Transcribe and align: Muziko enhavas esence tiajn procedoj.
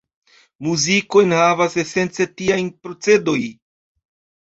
Muziko 0.67 1.21
enhavas 1.27 1.79
esence 1.85 2.29
tiajn 2.43 2.75
procedoj. 2.83 3.41